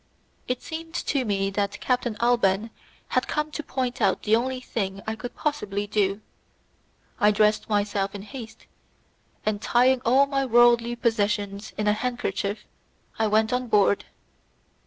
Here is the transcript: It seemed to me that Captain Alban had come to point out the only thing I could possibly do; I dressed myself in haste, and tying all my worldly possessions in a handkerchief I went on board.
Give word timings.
It 0.47 0.63
seemed 0.63 0.95
to 0.95 1.23
me 1.25 1.51
that 1.51 1.79
Captain 1.79 2.17
Alban 2.19 2.71
had 3.09 3.27
come 3.27 3.51
to 3.51 3.61
point 3.61 4.01
out 4.01 4.23
the 4.23 4.35
only 4.35 4.59
thing 4.59 5.03
I 5.05 5.15
could 5.15 5.35
possibly 5.35 5.85
do; 5.85 6.21
I 7.19 7.29
dressed 7.29 7.69
myself 7.69 8.15
in 8.15 8.23
haste, 8.23 8.65
and 9.45 9.61
tying 9.61 10.01
all 10.03 10.25
my 10.25 10.43
worldly 10.43 10.95
possessions 10.95 11.71
in 11.77 11.85
a 11.87 11.93
handkerchief 11.93 12.65
I 13.19 13.27
went 13.27 13.53
on 13.53 13.67
board. 13.67 14.05